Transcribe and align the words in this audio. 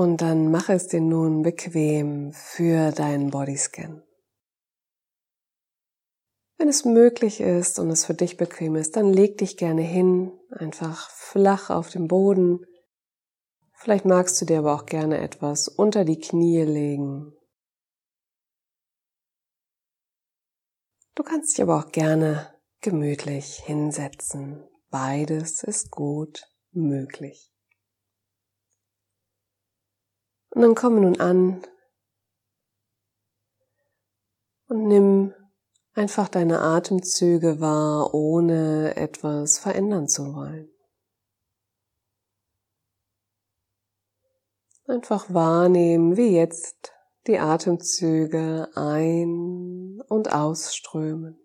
Und 0.00 0.22
dann 0.22 0.50
mache 0.50 0.72
es 0.72 0.86
dir 0.86 1.02
nun 1.02 1.42
bequem 1.42 2.32
für 2.32 2.90
deinen 2.90 3.28
Bodyscan. 3.28 4.02
Wenn 6.56 6.68
es 6.68 6.86
möglich 6.86 7.42
ist 7.42 7.78
und 7.78 7.90
es 7.90 8.06
für 8.06 8.14
dich 8.14 8.38
bequem 8.38 8.76
ist, 8.76 8.96
dann 8.96 9.12
leg 9.12 9.36
dich 9.36 9.58
gerne 9.58 9.82
hin, 9.82 10.32
einfach 10.48 11.10
flach 11.10 11.68
auf 11.68 11.90
dem 11.90 12.08
Boden. 12.08 12.64
Vielleicht 13.74 14.06
magst 14.06 14.40
du 14.40 14.46
dir 14.46 14.60
aber 14.60 14.74
auch 14.74 14.86
gerne 14.86 15.18
etwas 15.18 15.68
unter 15.68 16.06
die 16.06 16.18
Knie 16.18 16.62
legen. 16.62 17.34
Du 21.14 21.22
kannst 21.22 21.58
dich 21.58 21.62
aber 21.62 21.78
auch 21.78 21.92
gerne 21.92 22.54
gemütlich 22.80 23.62
hinsetzen. 23.66 24.66
Beides 24.88 25.62
ist 25.62 25.90
gut 25.90 26.48
möglich. 26.72 27.49
Und 30.50 30.62
dann 30.62 30.74
komme 30.74 31.00
nun 31.00 31.20
an 31.20 31.62
und 34.68 34.86
nimm 34.86 35.34
einfach 35.94 36.28
deine 36.28 36.60
Atemzüge 36.60 37.60
wahr, 37.60 38.14
ohne 38.14 38.96
etwas 38.96 39.58
verändern 39.58 40.08
zu 40.08 40.34
wollen. 40.34 40.68
Einfach 44.86 45.32
wahrnehmen, 45.32 46.16
wie 46.16 46.34
jetzt 46.34 46.92
die 47.26 47.38
Atemzüge 47.38 48.70
ein- 48.74 50.00
und 50.08 50.32
ausströmen. 50.32 51.38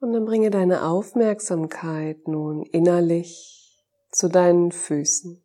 Und 0.00 0.12
dann 0.12 0.24
bringe 0.24 0.50
deine 0.50 0.84
Aufmerksamkeit 0.84 2.28
nun 2.28 2.62
innerlich 2.62 3.84
zu 4.10 4.28
deinen 4.28 4.70
Füßen. 4.70 5.44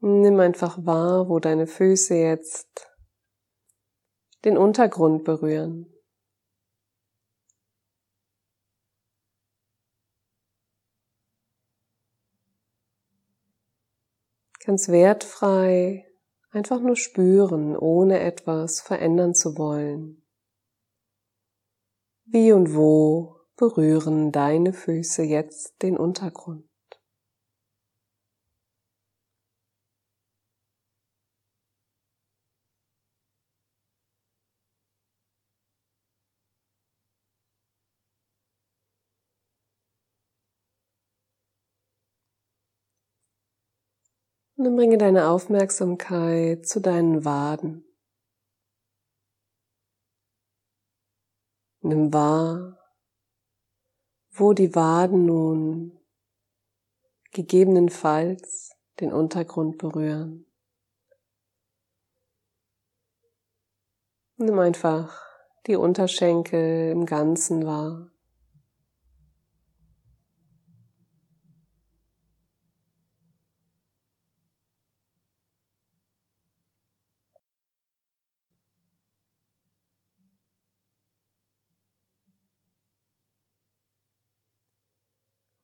Nimm 0.00 0.40
einfach 0.40 0.78
wahr, 0.86 1.28
wo 1.28 1.40
deine 1.40 1.66
Füße 1.66 2.14
jetzt 2.14 2.88
den 4.44 4.56
Untergrund 4.56 5.24
berühren. 5.24 5.92
Ganz 14.64 14.88
wertfrei 14.88 16.05
Einfach 16.56 16.80
nur 16.80 16.96
spüren, 16.96 17.76
ohne 17.76 18.20
etwas 18.20 18.80
verändern 18.80 19.34
zu 19.34 19.58
wollen. 19.58 20.22
Wie 22.24 22.50
und 22.50 22.74
wo 22.74 23.36
berühren 23.56 24.32
deine 24.32 24.72
Füße 24.72 25.22
jetzt 25.22 25.82
den 25.82 25.98
Untergrund? 25.98 26.64
Und 44.56 44.64
dann 44.64 44.76
bringe 44.76 44.96
deine 44.96 45.28
Aufmerksamkeit 45.28 46.66
zu 46.66 46.80
deinen 46.80 47.26
Waden. 47.26 47.84
Nimm 51.82 52.12
wahr, 52.12 52.78
wo 54.30 54.54
die 54.54 54.74
Waden 54.74 55.26
nun 55.26 56.00
gegebenenfalls 57.32 58.74
den 58.98 59.12
Untergrund 59.12 59.76
berühren. 59.76 60.46
Nimm 64.38 64.58
einfach 64.58 65.22
die 65.66 65.76
Unterschenkel 65.76 66.90
im 66.92 67.04
Ganzen 67.04 67.66
wahr. 67.66 68.10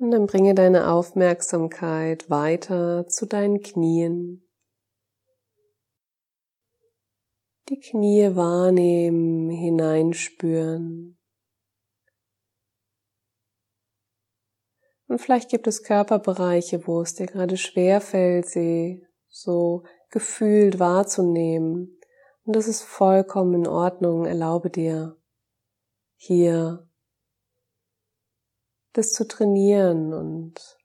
Und 0.00 0.12
dann 0.12 0.24
bringe 0.24 0.54
deine 0.54 0.90
Aufmerksamkeit 0.90 2.30
weiter 2.30 3.06
zu 3.06 3.26
deinen 3.26 3.60
Knien. 3.60 4.48
Die 7.68 7.78
Knie 7.78 8.34
wahrnehmen, 8.34 9.50
hineinspüren. 9.50 11.18
Und 15.06 15.20
vielleicht 15.20 15.50
gibt 15.50 15.66
es 15.66 15.82
Körperbereiche, 15.82 16.86
wo 16.86 17.02
es 17.02 17.14
dir 17.14 17.26
gerade 17.26 17.58
schwer 17.58 18.00
fällt, 18.00 18.46
sie 18.46 19.06
so 19.28 19.84
gefühlt 20.08 20.78
wahrzunehmen. 20.78 22.00
Und 22.44 22.56
das 22.56 22.68
ist 22.68 22.80
vollkommen 22.80 23.52
in 23.52 23.66
Ordnung. 23.66 24.24
Erlaube 24.24 24.70
dir, 24.70 25.20
hier 26.16 26.89
das 28.92 29.12
zu 29.12 29.26
trainieren 29.26 30.12
und 30.12 30.78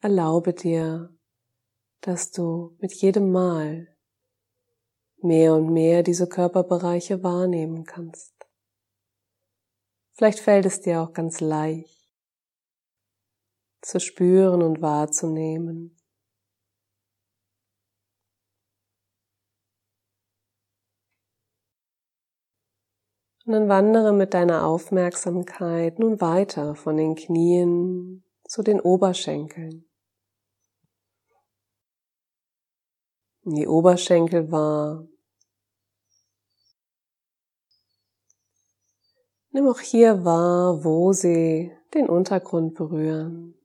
erlaube 0.00 0.52
dir, 0.52 1.16
dass 2.00 2.30
du 2.30 2.76
mit 2.78 2.92
jedem 2.94 3.32
Mal 3.32 3.96
mehr 5.22 5.54
und 5.54 5.72
mehr 5.72 6.02
diese 6.02 6.28
Körperbereiche 6.28 7.22
wahrnehmen 7.22 7.84
kannst. 7.84 8.34
Vielleicht 10.12 10.40
fällt 10.40 10.66
es 10.66 10.80
dir 10.80 11.02
auch 11.02 11.12
ganz 11.12 11.40
leicht 11.40 11.96
zu 13.82 14.00
spüren 14.00 14.62
und 14.62 14.82
wahrzunehmen, 14.82 15.95
Und 23.46 23.52
dann 23.52 23.68
wandere 23.68 24.12
mit 24.12 24.34
deiner 24.34 24.66
Aufmerksamkeit 24.66 26.00
nun 26.00 26.20
weiter 26.20 26.74
von 26.74 26.96
den 26.96 27.14
Knien 27.14 28.24
zu 28.42 28.64
den 28.64 28.80
Oberschenkeln. 28.80 29.88
Die 33.44 33.68
Oberschenkel 33.68 34.50
wahr. 34.50 35.06
Nimm 39.50 39.68
auch 39.68 39.78
hier 39.78 40.24
wahr, 40.24 40.82
wo 40.82 41.12
sie 41.12 41.70
den 41.94 42.08
Untergrund 42.08 42.74
berühren. 42.74 43.55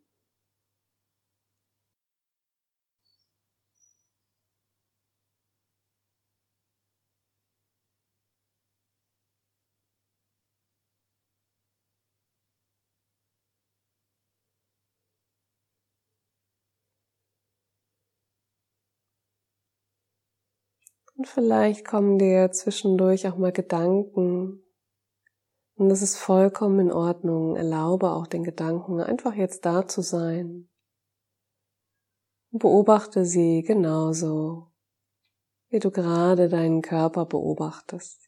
Und 21.22 21.28
vielleicht 21.28 21.86
kommen 21.86 22.18
dir 22.18 22.52
zwischendurch 22.52 23.28
auch 23.28 23.38
mal 23.38 23.52
Gedanken. 23.52 24.64
Und 25.76 25.90
das 25.90 26.02
ist 26.02 26.18
vollkommen 26.18 26.80
in 26.80 26.92
Ordnung. 26.92 27.56
Erlaube 27.56 28.10
auch 28.10 28.26
den 28.26 28.44
Gedanken, 28.44 29.00
einfach 29.00 29.36
jetzt 29.36 29.64
da 29.68 29.88
zu 29.88 30.02
sein. 30.02 30.68
Und 32.52 32.58
beobachte 32.58 33.24
sie 33.24 33.62
genauso, 33.62 34.72
wie 35.70 35.78
du 35.78 35.92
gerade 35.92 36.50
deinen 36.50 36.82
Körper 36.82 37.28
beobachtest. 37.28 38.28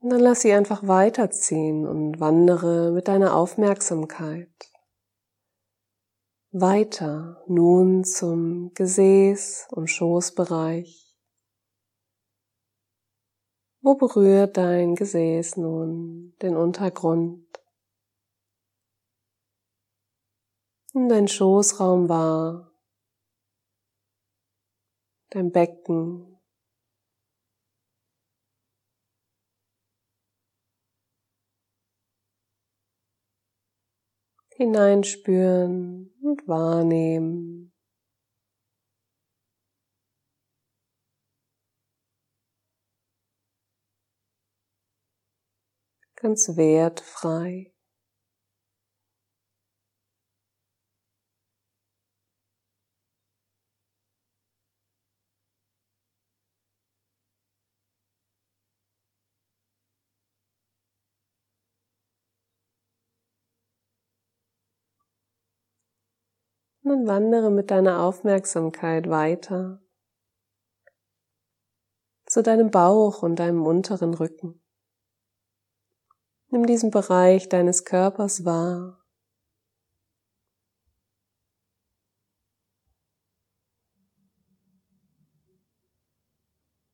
Und 0.00 0.10
dann 0.10 0.20
lass 0.20 0.42
sie 0.42 0.52
einfach 0.52 0.86
weiterziehen 0.86 1.86
und 1.86 2.20
wandere 2.20 2.92
mit 2.92 3.08
deiner 3.08 3.34
Aufmerksamkeit 3.34 4.52
weiter 6.60 7.42
nun 7.46 8.04
zum 8.04 8.72
Gesäß- 8.74 9.68
und 9.72 9.88
Schoßbereich. 9.88 11.16
Wo 13.80 13.94
berührt 13.94 14.56
dein 14.56 14.94
Gesäß 14.94 15.56
nun 15.56 16.34
den 16.42 16.56
Untergrund? 16.56 17.46
Nimm 20.94 21.08
dein 21.08 21.28
Schoßraum 21.28 22.08
wahr, 22.08 22.72
dein 25.30 25.52
Becken. 25.52 26.37
Hineinspüren 34.58 36.12
und 36.20 36.48
wahrnehmen. 36.48 37.72
Ganz 46.16 46.56
wertfrei. 46.56 47.72
Nun 66.88 67.06
wandere 67.06 67.50
mit 67.50 67.70
deiner 67.70 68.00
Aufmerksamkeit 68.00 69.10
weiter 69.10 69.82
zu 72.24 72.42
deinem 72.42 72.70
Bauch 72.70 73.22
und 73.22 73.36
deinem 73.36 73.66
unteren 73.66 74.14
Rücken. 74.14 74.62
Nimm 76.48 76.64
diesen 76.64 76.90
Bereich 76.90 77.50
deines 77.50 77.84
Körpers 77.84 78.46
wahr. 78.46 79.04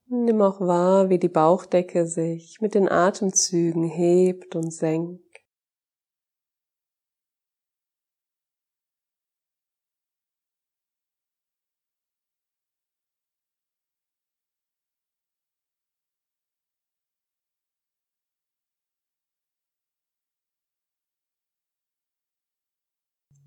Nimm 0.07 0.43
auch 0.43 0.59
wahr, 0.59 1.09
wie 1.09 1.21
die 1.21 1.29
Bauchdecke 1.29 2.09
sich 2.09 2.61
mit 2.61 2.75
den 2.75 2.89
Atemzügen 2.89 3.85
hebt 3.85 4.57
und 4.57 4.73
senkt. 4.73 5.24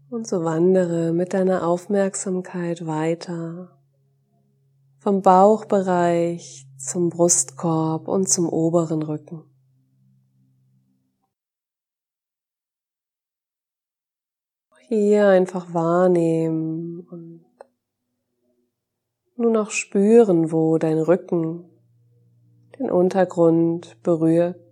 Und 0.10 0.26
so 0.26 0.46
wandere 0.46 1.12
mit 1.12 1.34
deiner 1.34 1.68
Aufmerksamkeit 1.68 2.86
weiter 2.86 3.78
vom 5.00 5.22
Bauchbereich 5.22 6.66
zum 6.78 7.10
Brustkorb 7.10 8.08
und 8.08 8.30
zum 8.30 8.48
oberen 8.48 9.04
Rücken. 9.04 9.44
Hier 14.88 15.28
einfach 15.28 15.74
wahrnehmen 15.74 17.02
und 17.02 17.46
nun 19.36 19.58
auch 19.58 19.72
spüren, 19.72 20.54
wo 20.54 20.78
dein 20.78 21.00
Rücken 21.00 21.66
den 22.80 22.90
Untergrund 22.90 24.02
berührt. 24.04 24.67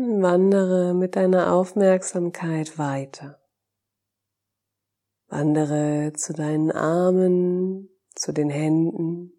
Wandere 0.00 0.94
mit 0.94 1.16
deiner 1.16 1.52
Aufmerksamkeit 1.52 2.78
weiter. 2.78 3.42
Wandere 5.26 6.12
zu 6.12 6.32
deinen 6.32 6.70
Armen, 6.70 7.88
zu 8.14 8.32
den 8.32 8.48
Händen. 8.48 9.32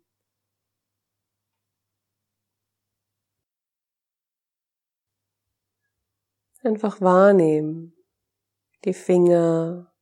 Einfach 6.62 7.00
wahrnehmen, 7.00 7.96
die 8.84 8.94
Finger, 8.94 9.96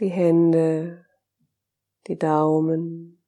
die 0.00 0.08
Hände, 0.08 1.04
die 2.06 2.18
Daumen. 2.18 3.21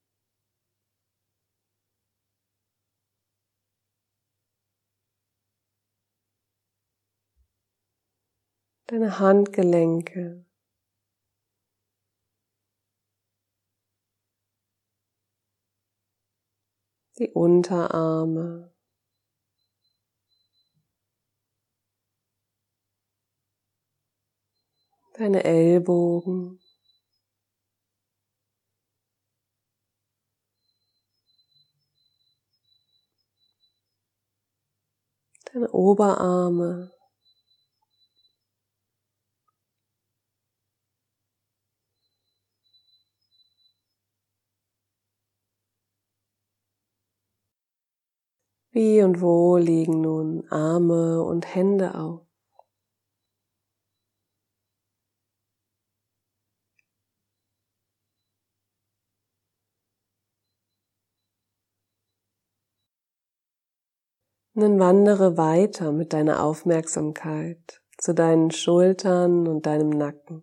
Deine 8.86 9.18
Handgelenke. 9.18 10.44
Die 17.18 17.30
Unterarme. 17.30 18.72
Deine 25.16 25.44
Ellbogen. 25.44 26.60
Deine 35.52 35.70
Oberarme. 35.70 36.93
Wie 48.76 49.02
und 49.02 49.20
wo 49.20 49.56
liegen 49.56 50.00
nun 50.00 50.50
Arme 50.50 51.22
und 51.22 51.54
Hände 51.54 51.94
auf? 51.94 52.26
Nun 64.54 64.80
wandere 64.80 65.36
weiter 65.36 65.92
mit 65.92 66.12
deiner 66.12 66.42
Aufmerksamkeit 66.42 67.80
zu 67.96 68.12
deinen 68.12 68.50
Schultern 68.50 69.46
und 69.46 69.66
deinem 69.66 69.90
Nacken. 69.90 70.42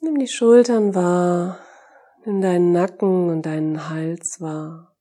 Nimm 0.00 0.18
die 0.18 0.26
Schultern 0.26 0.96
wahr, 0.96 1.60
Nimm 2.24 2.40
deinen 2.40 2.72
Nacken 2.72 3.30
und 3.30 3.42
deinen 3.42 3.88
Hals 3.88 4.40
wahr. 4.40 4.96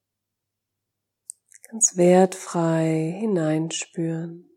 Ganz 1.70 1.96
wertfrei 1.96 3.16
hineinspüren. 3.20 4.51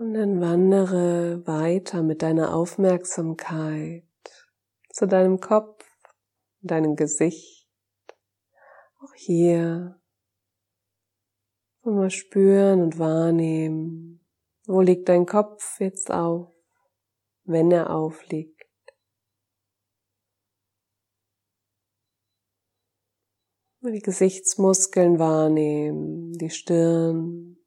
Und 0.00 0.14
dann 0.14 0.40
wandere 0.40 1.46
weiter 1.46 2.02
mit 2.02 2.22
deiner 2.22 2.54
Aufmerksamkeit 2.54 4.02
zu 4.88 5.06
deinem 5.06 5.40
Kopf, 5.40 5.84
deinem 6.62 6.96
Gesicht. 6.96 7.68
Auch 8.98 9.12
hier 9.14 10.00
mal 11.82 12.08
spüren 12.08 12.80
und 12.80 12.98
wahrnehmen, 12.98 14.26
Wo 14.64 14.80
liegt 14.80 15.10
dein 15.10 15.26
Kopf 15.26 15.78
jetzt 15.80 16.10
auf, 16.10 16.50
wenn 17.44 17.70
er 17.70 17.90
aufliegt? 17.90 18.58
Die 23.82 23.98
Gesichtsmuskeln 23.98 25.18
wahrnehmen, 25.18 26.32
die 26.32 26.48
Stirn, 26.48 27.59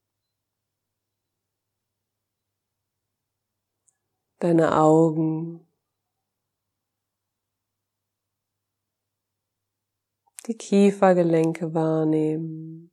deine 4.44 4.76
Augen, 4.78 5.66
die 10.46 10.58
Kiefergelenke 10.58 11.74
wahrnehmen. 11.74 12.92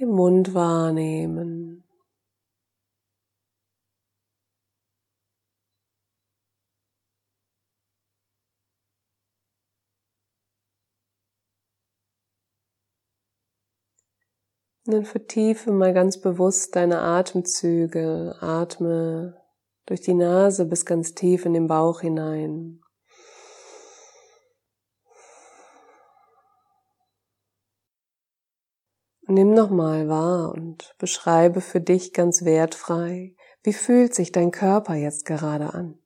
Den 0.00 0.10
Mund 0.10 0.52
wahrnehmen. 0.54 1.85
Und 14.86 14.92
dann 14.92 15.04
vertiefe 15.04 15.72
mal 15.72 15.92
ganz 15.92 16.20
bewusst 16.20 16.76
deine 16.76 17.00
Atemzüge. 17.00 18.36
Atme 18.40 19.36
durch 19.86 20.00
die 20.00 20.14
Nase 20.14 20.64
bis 20.64 20.86
ganz 20.86 21.14
tief 21.14 21.44
in 21.44 21.54
den 21.54 21.66
Bauch 21.66 22.00
hinein. 22.00 22.80
nimm 29.36 29.52
nochmal 29.52 30.08
wahr 30.08 30.52
und 30.52 30.94
beschreibe 30.98 31.60
für 31.60 31.80
dich 31.80 32.12
ganz 32.12 32.44
wertfrei, 32.44 33.34
wie 33.62 33.74
fühlt 33.74 34.14
sich 34.14 34.32
dein 34.32 34.50
Körper 34.50 34.94
jetzt 34.94 35.26
gerade 35.26 35.74
an. 35.74 35.98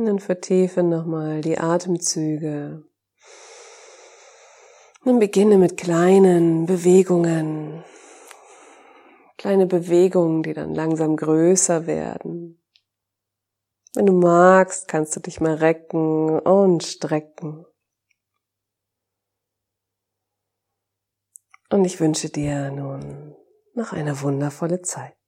Und 0.00 0.06
dann 0.06 0.18
vertiefe 0.18 0.82
nochmal 0.82 1.42
die 1.42 1.58
Atemzüge. 1.58 2.88
Und 5.04 5.18
beginne 5.18 5.58
mit 5.58 5.76
kleinen 5.76 6.64
Bewegungen. 6.64 7.84
Kleine 9.36 9.66
Bewegungen, 9.66 10.42
die 10.42 10.54
dann 10.54 10.74
langsam 10.74 11.16
größer 11.16 11.86
werden. 11.86 12.64
Wenn 13.92 14.06
du 14.06 14.14
magst, 14.14 14.88
kannst 14.88 15.14
du 15.16 15.20
dich 15.20 15.38
mal 15.38 15.56
recken 15.56 16.38
und 16.38 16.82
strecken. 16.82 17.66
Und 21.68 21.84
ich 21.84 22.00
wünsche 22.00 22.30
dir 22.30 22.70
nun 22.70 23.36
noch 23.74 23.92
eine 23.92 24.22
wundervolle 24.22 24.80
Zeit. 24.80 25.19